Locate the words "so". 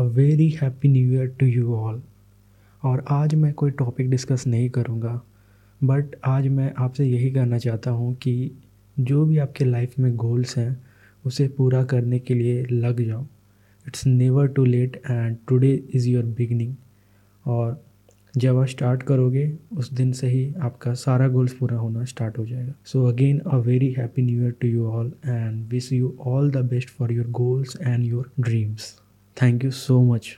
22.84-23.04, 29.70-30.02